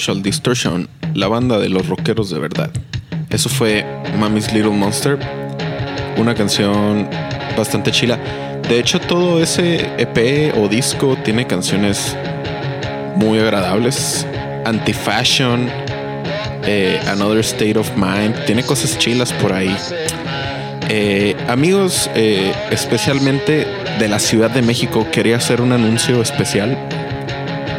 Social 0.00 0.22
Distortion, 0.22 0.88
la 1.12 1.28
banda 1.28 1.58
de 1.58 1.68
los 1.68 1.86
rockeros 1.86 2.30
de 2.30 2.38
verdad. 2.38 2.70
Eso 3.28 3.50
fue 3.50 3.84
Mommy's 4.18 4.50
Little 4.50 4.70
Monster, 4.70 5.18
una 6.16 6.34
canción 6.34 7.06
bastante 7.54 7.90
chila. 7.90 8.18
De 8.66 8.78
hecho, 8.78 8.98
todo 8.98 9.42
ese 9.42 9.90
EP 9.98 10.56
o 10.56 10.68
disco 10.68 11.18
tiene 11.22 11.46
canciones 11.46 12.16
muy 13.16 13.40
agradables. 13.40 14.26
Anti-Fashion, 14.64 15.68
eh, 16.64 16.98
Another 17.06 17.40
State 17.40 17.78
of 17.78 17.90
Mind, 17.94 18.46
tiene 18.46 18.62
cosas 18.62 18.96
chilas 18.96 19.34
por 19.34 19.52
ahí. 19.52 19.76
Eh, 20.88 21.36
amigos, 21.46 22.10
eh, 22.14 22.54
especialmente 22.70 23.66
de 23.98 24.08
la 24.08 24.18
Ciudad 24.18 24.50
de 24.50 24.62
México, 24.62 25.06
quería 25.12 25.36
hacer 25.36 25.60
un 25.60 25.72
anuncio 25.72 26.22
especial. 26.22 26.78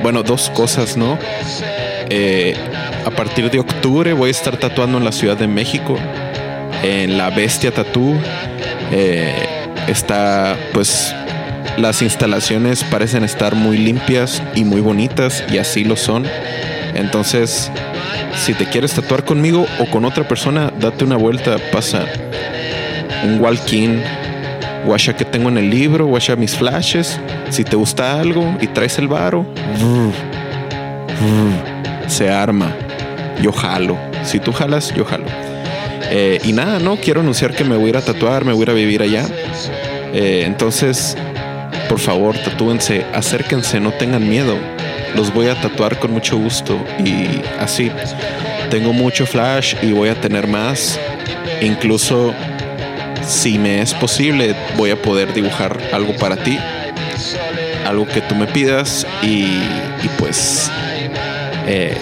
Bueno, 0.03 0.21
dos 0.21 0.51
cosas, 0.51 0.97
¿no? 0.97 1.17
Eh, 2.13 2.53
a 3.05 3.09
partir 3.09 3.49
de 3.49 3.59
octubre 3.59 4.11
voy 4.11 4.27
a 4.27 4.31
estar 4.31 4.57
tatuando 4.57 4.97
en 4.97 5.05
la 5.05 5.13
Ciudad 5.13 5.37
de 5.37 5.47
México, 5.47 5.95
en 6.83 7.17
la 7.17 7.29
Bestia 7.29 7.71
Tattoo. 7.71 8.15
Eh, 8.91 9.33
está, 9.87 10.57
pues, 10.73 11.15
las 11.77 12.01
instalaciones 12.01 12.83
parecen 12.83 13.23
estar 13.23 13.55
muy 13.55 13.77
limpias 13.77 14.43
y 14.55 14.65
muy 14.65 14.81
bonitas, 14.81 15.45
y 15.49 15.57
así 15.57 15.85
lo 15.85 15.95
son. 15.95 16.25
Entonces, 16.95 17.71
si 18.35 18.53
te 18.55 18.65
quieres 18.65 18.91
tatuar 18.93 19.23
conmigo 19.23 19.65
o 19.79 19.85
con 19.85 20.03
otra 20.03 20.27
persona, 20.27 20.69
date 20.81 21.05
una 21.05 21.15
vuelta, 21.15 21.55
pasa 21.71 22.03
un 23.23 23.39
walk-in. 23.39 24.03
Guacha 24.85 25.15
que 25.15 25.23
tengo 25.23 25.47
en 25.47 25.57
el 25.57 25.69
libro, 25.69 26.07
guacha 26.07 26.35
mis 26.35 26.57
flashes. 26.57 27.17
Si 27.51 27.63
te 27.63 27.77
gusta 27.77 28.19
algo 28.19 28.57
y 28.59 28.67
traes 28.67 28.97
el 28.97 29.07
varo, 29.07 29.45
se 32.11 32.29
arma. 32.29 32.75
Yo 33.41 33.51
jalo. 33.51 33.97
Si 34.23 34.39
tú 34.39 34.51
jalas, 34.51 34.93
yo 34.93 35.05
jalo. 35.05 35.25
Eh, 36.11 36.39
y 36.43 36.51
nada, 36.51 36.79
no 36.79 36.97
quiero 36.97 37.21
anunciar 37.21 37.55
que 37.55 37.63
me 37.63 37.77
voy 37.77 37.95
a 37.95 38.01
tatuar, 38.01 38.43
me 38.43 38.51
voy 38.51 38.61
a 38.61 38.63
ir 38.63 38.69
a 38.69 38.73
vivir 38.73 39.01
allá. 39.01 39.25
Eh, 40.13 40.43
entonces, 40.45 41.15
por 41.87 41.99
favor, 41.99 42.37
tatúense, 42.37 43.05
acérquense, 43.13 43.79
no 43.79 43.91
tengan 43.91 44.27
miedo. 44.27 44.57
Los 45.15 45.33
voy 45.33 45.47
a 45.47 45.59
tatuar 45.59 45.99
con 45.99 46.11
mucho 46.11 46.37
gusto 46.37 46.77
y 46.99 47.41
así. 47.59 47.89
Tengo 48.69 48.93
mucho 48.93 49.25
flash 49.25 49.75
y 49.81 49.93
voy 49.93 50.09
a 50.09 50.15
tener 50.19 50.47
más. 50.47 50.99
Incluso, 51.61 52.33
si 53.25 53.57
me 53.57 53.81
es 53.81 53.93
posible, 53.93 54.53
voy 54.75 54.91
a 54.91 55.01
poder 55.01 55.33
dibujar 55.33 55.77
algo 55.93 56.13
para 56.17 56.35
ti. 56.35 56.59
Algo 57.85 58.05
que 58.05 58.21
tú 58.21 58.35
me 58.35 58.47
pidas 58.47 59.07
y 59.23 59.61
pues 60.17 60.69
eh, 61.73 61.95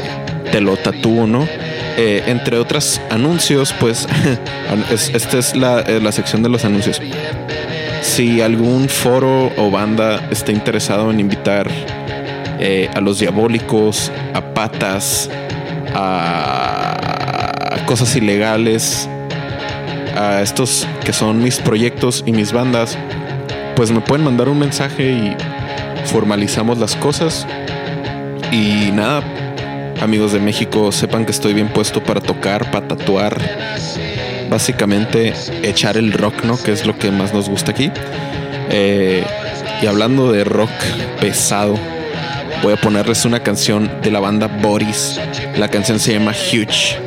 te 0.51 0.61
lo 0.61 0.75
tatúo, 0.77 1.27
¿no? 1.27 1.47
Eh, 1.97 2.23
entre 2.27 2.57
otros 2.57 2.99
anuncios, 3.09 3.73
pues 3.79 4.07
es- 4.91 5.09
esta 5.13 5.37
es 5.37 5.55
la, 5.55 5.81
eh, 5.81 5.99
la 6.01 6.11
sección 6.11 6.41
de 6.43 6.49
los 6.49 6.65
anuncios. 6.65 7.01
Si 8.01 8.41
algún 8.41 8.89
foro 8.89 9.51
o 9.57 9.69
banda 9.69 10.27
está 10.31 10.51
interesado 10.51 11.11
en 11.11 11.19
invitar 11.19 11.67
a 12.93 12.99
los 12.99 13.19
diabólicos, 13.19 14.11
a 14.33 14.41
patas, 14.53 15.29
a 15.95 17.77
cosas 17.85 18.15
ilegales, 18.15 19.07
a 20.17 20.41
estos 20.41 20.87
que 21.05 21.13
son 21.13 21.41
mis 21.41 21.57
proyectos 21.59 22.23
y 22.25 22.31
mis 22.31 22.51
bandas, 22.51 22.97
pues 23.75 23.91
me 23.91 24.01
pueden 24.01 24.25
mandar 24.25 24.49
un 24.49 24.59
mensaje 24.59 25.03
y 25.11 25.35
formalizamos 26.05 26.77
las 26.79 26.95
cosas. 26.95 27.47
Y 28.51 28.91
nada, 28.93 29.21
amigos 30.01 30.31
de 30.31 30.39
México, 30.39 30.91
sepan 30.91 31.25
que 31.25 31.31
estoy 31.31 31.53
bien 31.53 31.69
puesto 31.69 32.03
para 32.03 32.21
tocar, 32.21 32.71
para 32.71 32.87
tatuar. 32.87 33.37
Básicamente 34.49 35.33
echar 35.63 35.97
el 35.97 36.11
rock, 36.11 36.43
¿no? 36.43 36.57
Que 36.57 36.71
es 36.71 36.85
lo 36.85 36.97
que 36.97 37.11
más 37.11 37.33
nos 37.33 37.49
gusta 37.49 37.71
aquí. 37.71 37.91
Eh, 38.69 39.23
y 39.81 39.85
hablando 39.87 40.31
de 40.31 40.43
rock 40.43 40.71
pesado, 41.19 41.77
voy 42.63 42.73
a 42.73 42.77
ponerles 42.77 43.25
una 43.25 43.41
canción 43.41 43.89
de 44.01 44.11
la 44.11 44.19
banda 44.19 44.47
Boris. 44.47 45.19
La 45.57 45.67
canción 45.67 45.99
se 45.99 46.13
llama 46.13 46.31
Huge 46.31 46.97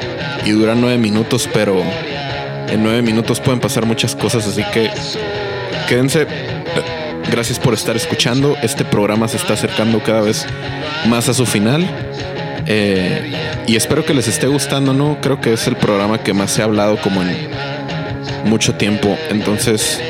y 0.44 0.50
dura 0.50 0.74
nueve 0.74 0.98
minutos, 0.98 1.48
pero 1.52 1.82
en 2.68 2.82
nueve 2.82 3.02
minutos 3.02 3.40
pueden 3.40 3.60
pasar 3.60 3.86
muchas 3.86 4.14
cosas, 4.14 4.46
así 4.46 4.62
que 4.72 4.90
quédense. 5.88 6.26
Gracias 7.30 7.58
por 7.58 7.74
estar 7.74 7.96
escuchando. 7.96 8.56
Este 8.62 8.84
programa 8.84 9.26
se 9.28 9.36
está 9.36 9.54
acercando 9.54 10.02
cada 10.02 10.20
vez 10.20 10.46
más 11.06 11.28
a 11.28 11.34
su 11.34 11.46
final. 11.46 11.88
Eh, 12.74 13.30
y 13.66 13.76
espero 13.76 14.02
que 14.02 14.14
les 14.14 14.28
esté 14.28 14.46
gustando, 14.46 14.94
¿no? 14.94 15.18
Creo 15.20 15.42
que 15.42 15.52
es 15.52 15.66
el 15.66 15.76
programa 15.76 16.16
que 16.22 16.32
más 16.32 16.58
ha 16.58 16.64
hablado 16.64 16.96
como 17.02 17.20
en 17.20 17.36
mucho 18.46 18.74
tiempo. 18.76 19.14
Entonces, 19.28 20.00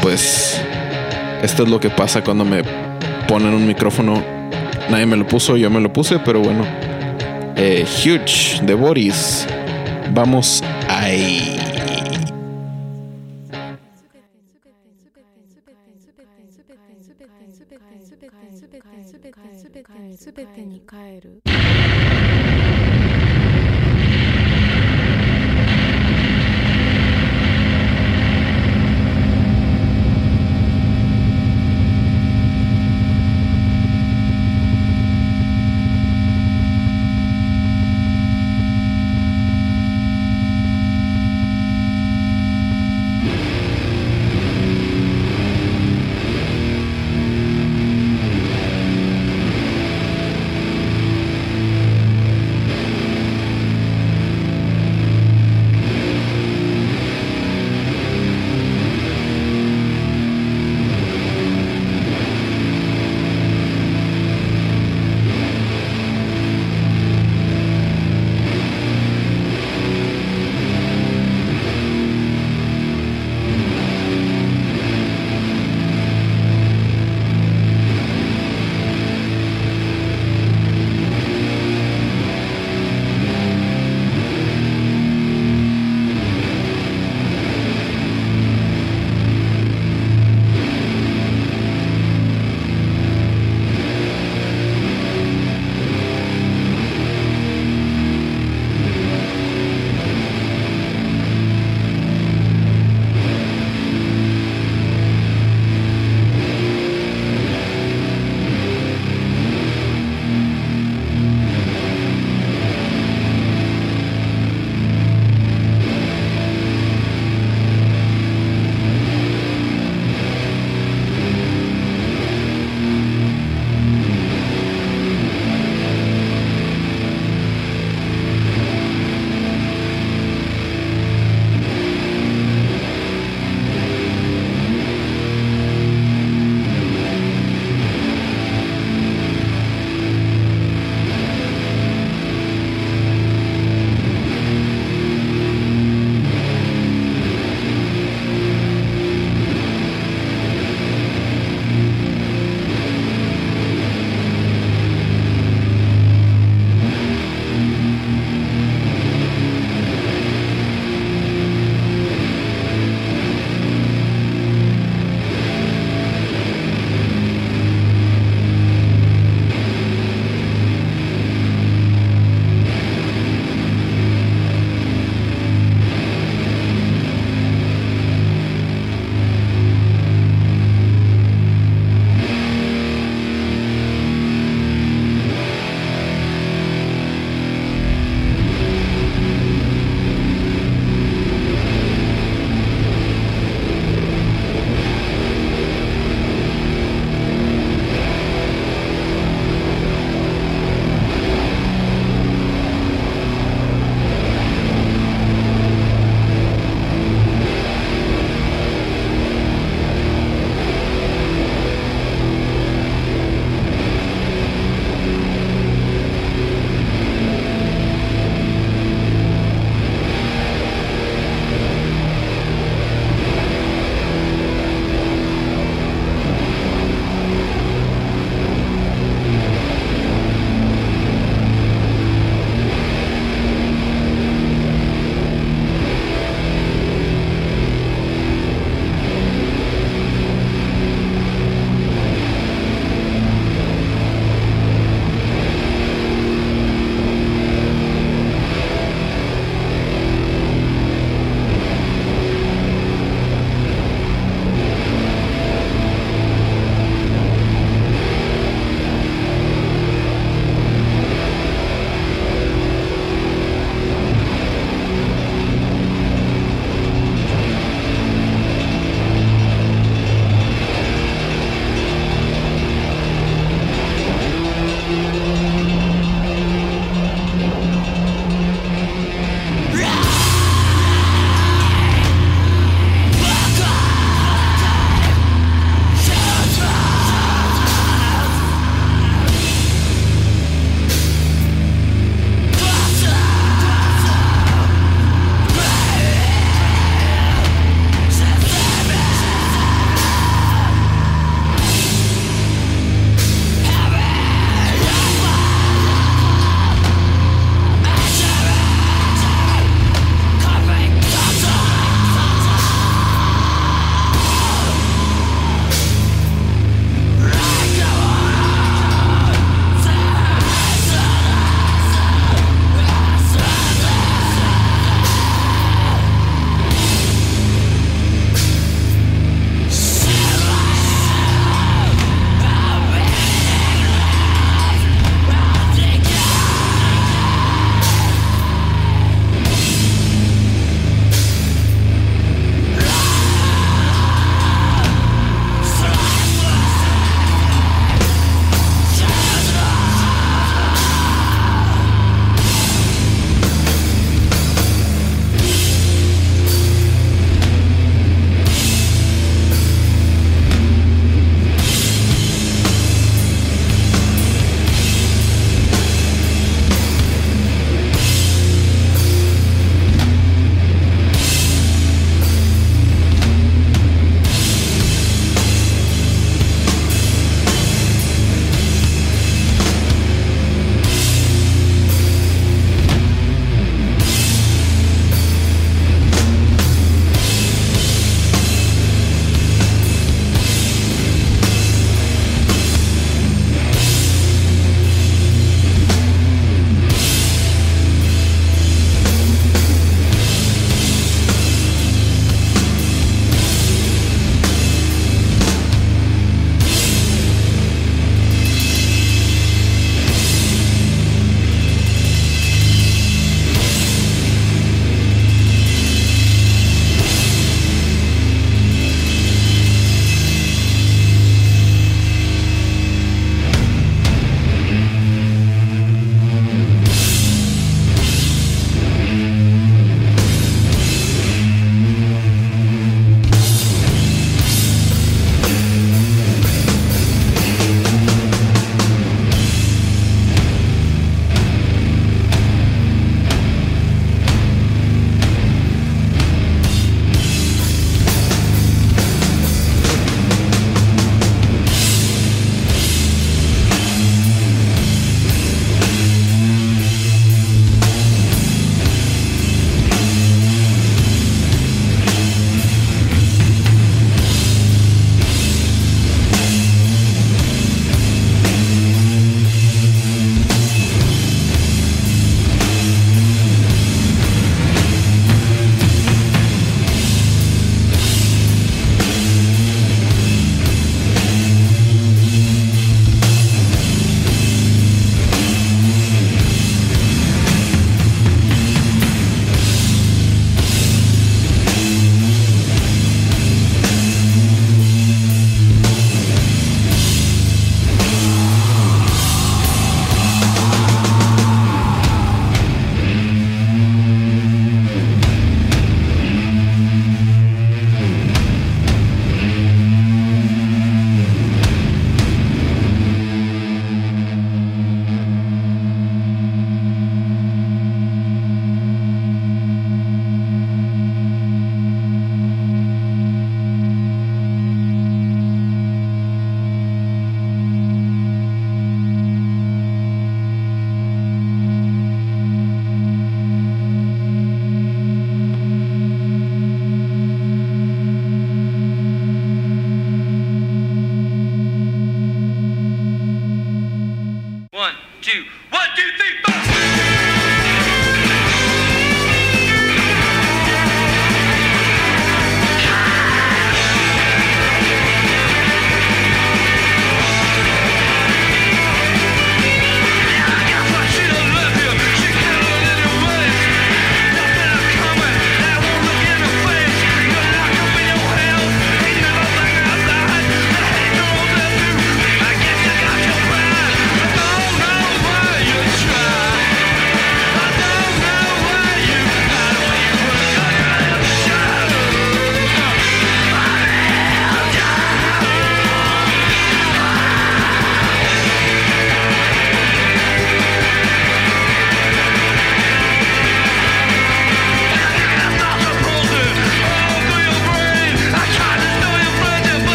pues, 0.00 0.60
esto 1.42 1.64
es 1.64 1.68
lo 1.68 1.80
que 1.80 1.90
pasa 1.90 2.22
cuando 2.22 2.44
me 2.44 2.62
ponen 3.26 3.54
un 3.54 3.66
micrófono. 3.66 4.22
Nadie 4.88 5.06
me 5.06 5.16
lo 5.16 5.26
puso, 5.26 5.56
yo 5.56 5.68
me 5.68 5.80
lo 5.80 5.92
puse, 5.92 6.20
pero 6.20 6.38
bueno. 6.38 6.64
Eh, 7.56 7.84
huge 7.84 8.60
de 8.62 8.74
Boris. 8.74 9.44
Vamos 10.12 10.62
ahí. 10.88 11.73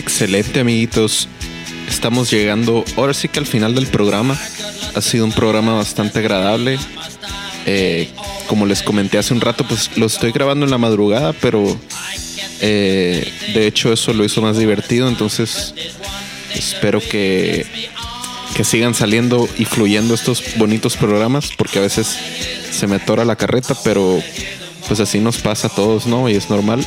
Excelente, 0.00 0.60
amiguitos. 0.60 1.28
Estamos 1.86 2.30
llegando 2.30 2.86
ahora 2.96 3.12
sí 3.12 3.28
que 3.28 3.38
al 3.38 3.44
final 3.44 3.74
del 3.74 3.86
programa. 3.86 4.34
Ha 4.94 5.00
sido 5.02 5.26
un 5.26 5.32
programa 5.32 5.74
bastante 5.74 6.20
agradable. 6.20 6.78
Eh, 7.66 8.08
como 8.46 8.64
les 8.64 8.82
comenté 8.82 9.18
hace 9.18 9.34
un 9.34 9.42
rato, 9.42 9.62
pues 9.68 9.98
lo 9.98 10.06
estoy 10.06 10.32
grabando 10.32 10.64
en 10.64 10.70
la 10.70 10.78
madrugada, 10.78 11.34
pero 11.34 11.78
eh, 12.62 13.30
de 13.52 13.66
hecho 13.66 13.92
eso 13.92 14.14
lo 14.14 14.24
hizo 14.24 14.40
más 14.40 14.56
divertido. 14.56 15.06
Entonces 15.06 15.74
espero 16.54 17.00
que, 17.00 17.66
que 18.56 18.64
sigan 18.64 18.94
saliendo 18.94 19.50
y 19.58 19.66
fluyendo 19.66 20.14
estos 20.14 20.42
bonitos 20.56 20.96
programas, 20.96 21.50
porque 21.58 21.78
a 21.78 21.82
veces 21.82 22.16
se 22.70 22.86
me 22.86 22.96
atora 22.96 23.26
la 23.26 23.36
carreta, 23.36 23.76
pero 23.84 24.22
pues 24.88 24.98
así 24.98 25.18
nos 25.18 25.36
pasa 25.36 25.66
a 25.66 25.70
todos, 25.70 26.06
¿no? 26.06 26.26
Y 26.30 26.36
es 26.36 26.48
normal. 26.48 26.86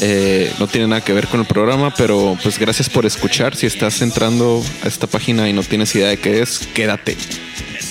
Eh, 0.00 0.52
no 0.58 0.66
tiene 0.66 0.88
nada 0.88 1.02
que 1.02 1.12
ver 1.12 1.28
con 1.28 1.40
el 1.40 1.46
programa, 1.46 1.94
pero 1.94 2.36
pues 2.42 2.58
gracias 2.58 2.88
por 2.88 3.06
escuchar. 3.06 3.54
Si 3.56 3.66
estás 3.66 4.02
entrando 4.02 4.62
a 4.82 4.88
esta 4.88 5.06
página 5.06 5.48
y 5.48 5.52
no 5.52 5.62
tienes 5.62 5.94
idea 5.94 6.08
de 6.08 6.18
qué 6.18 6.42
es, 6.42 6.66
quédate, 6.74 7.16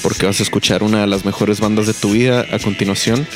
porque 0.02 0.26
vas 0.26 0.40
a 0.40 0.44
escuchar 0.44 0.84
una 0.84 1.02
de 1.02 1.08
las 1.08 1.26
mejores 1.26 1.60
bandas 1.60 1.88
de 1.88 1.94
tu 1.94 2.12
vida 2.12 2.46
a 2.52 2.60
continuación. 2.60 3.28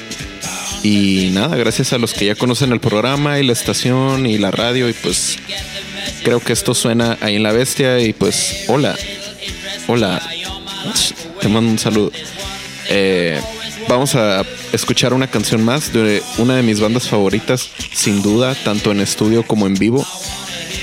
Y 0.83 1.31
nada, 1.33 1.55
gracias 1.55 1.93
a 1.93 1.97
los 1.97 2.13
que 2.13 2.25
ya 2.25 2.35
conocen 2.35 2.71
el 2.71 2.79
programa 2.79 3.39
y 3.39 3.43
la 3.43 3.53
estación 3.53 4.25
y 4.25 4.37
la 4.37 4.51
radio, 4.51 4.87
y 4.89 4.93
pues 4.93 5.37
creo 6.23 6.39
que 6.39 6.53
esto 6.53 6.73
suena 6.73 7.17
ahí 7.21 7.35
en 7.35 7.43
la 7.43 7.51
bestia. 7.51 7.99
Y 7.99 8.13
pues, 8.13 8.65
hola, 8.67 8.95
hola, 9.87 10.21
te 11.41 11.47
mando 11.47 11.71
un 11.71 11.79
saludo. 11.79 12.11
Eh, 12.89 13.41
vamos 13.87 14.15
a 14.15 14.45
escuchar 14.73 15.13
una 15.13 15.27
canción 15.27 15.63
más 15.63 15.93
de 15.93 16.21
una 16.37 16.55
de 16.55 16.63
mis 16.63 16.79
bandas 16.79 17.07
favoritas, 17.07 17.69
sin 17.93 18.21
duda, 18.21 18.55
tanto 18.63 18.91
en 18.91 18.99
estudio 18.99 19.43
como 19.43 19.67
en 19.67 19.73
vivo. 19.75 20.05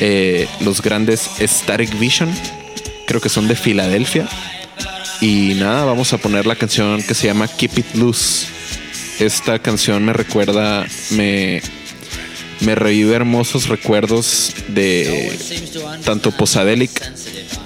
Eh, 0.01 0.49
los 0.61 0.83
grandes 0.83 1.31
Static 1.41 1.99
Vision, 1.99 2.31
creo 3.07 3.21
que 3.21 3.29
son 3.29 3.49
de 3.49 3.57
Filadelfia. 3.57 4.29
Y 5.21 5.55
nada, 5.55 5.85
vamos 5.85 6.13
a 6.13 6.19
poner 6.19 6.47
la 6.47 6.57
canción 6.57 7.03
que 7.03 7.15
se 7.15 7.27
llama 7.27 7.49
Keep 7.49 7.79
It 7.79 7.95
Loose. 7.95 8.47
Esta 9.21 9.59
canción 9.59 10.05
me 10.05 10.13
recuerda, 10.13 10.87
me, 11.11 11.63
me 12.61 12.75
revive 12.75 13.15
hermosos 13.15 13.69
recuerdos 13.69 14.55
de 14.69 15.37
tanto 16.05 16.31
Posadelic, 16.31 16.91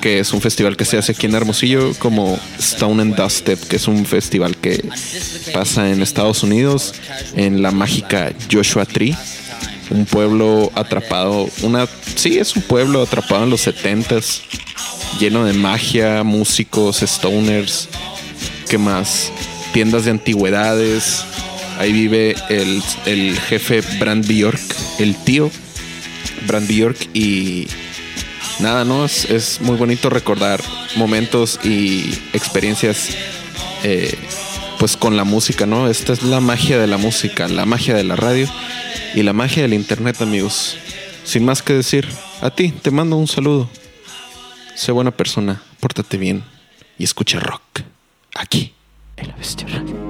que 0.00 0.18
es 0.18 0.32
un 0.32 0.40
festival 0.40 0.76
que 0.76 0.84
se 0.84 0.98
hace 0.98 1.12
aquí 1.12 1.26
en 1.26 1.34
Hermosillo, 1.34 1.92
como 1.98 2.38
Stone 2.58 3.02
and 3.02 3.16
Dubstep, 3.16 3.60
que 3.68 3.76
es 3.76 3.88
un 3.88 4.06
festival 4.06 4.56
que 4.56 4.84
pasa 5.52 5.90
en 5.90 6.02
Estados 6.02 6.42
Unidos, 6.42 6.94
en 7.34 7.62
la 7.62 7.70
mágica 7.70 8.32
Joshua 8.50 8.84
Tree, 8.84 9.16
un 9.90 10.04
pueblo 10.04 10.70
atrapado, 10.74 11.48
una 11.62 11.88
sí 12.14 12.38
es 12.38 12.54
un 12.56 12.62
pueblo 12.62 13.02
atrapado 13.02 13.44
en 13.44 13.50
los 13.50 13.66
70s, 13.66 14.42
lleno 15.18 15.44
de 15.44 15.52
magia, 15.52 16.22
músicos, 16.22 16.98
stoners, 16.98 17.88
¿qué 18.68 18.78
más? 18.78 19.32
Tiendas 19.72 20.04
de 20.04 20.12
antigüedades. 20.12 21.24
Ahí 21.78 21.92
vive 21.92 22.34
el, 22.48 22.82
el 23.06 23.38
jefe 23.38 23.82
Brand 24.00 24.26
Bjork, 24.26 24.67
el 24.98 25.16
tío 25.16 25.50
Brand 26.46 26.68
Bjork 26.68 27.08
y 27.14 27.68
nada, 28.60 28.84
¿no? 28.84 29.04
Es, 29.04 29.60
muy 29.60 29.76
bonito 29.76 30.10
recordar 30.10 30.60
momentos 30.96 31.58
y 31.64 32.12
experiencias 32.32 33.10
eh, 33.82 34.16
pues 34.78 34.96
con 34.96 35.16
la 35.16 35.24
música, 35.24 35.66
¿no? 35.66 35.88
Esta 35.88 36.12
es 36.12 36.22
la 36.22 36.40
magia 36.40 36.78
de 36.78 36.86
la 36.86 36.98
música, 36.98 37.48
la 37.48 37.66
magia 37.66 37.94
de 37.94 38.04
la 38.04 38.16
radio 38.16 38.48
y 39.14 39.22
la 39.22 39.32
magia 39.32 39.62
del 39.62 39.74
internet, 39.74 40.20
amigos. 40.20 40.76
Sin 41.24 41.44
más 41.44 41.62
que 41.62 41.74
decir, 41.74 42.08
a 42.40 42.50
ti 42.50 42.70
te 42.70 42.90
mando 42.90 43.16
un 43.16 43.28
saludo. 43.28 43.68
Sé 44.74 44.92
buena 44.92 45.10
persona, 45.10 45.62
pórtate 45.80 46.16
bien 46.16 46.44
y 46.98 47.04
escucha 47.04 47.40
rock 47.40 47.62
aquí 48.34 48.72
en 49.16 49.28
la. 49.28 50.07